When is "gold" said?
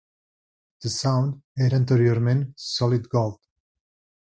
3.07-3.39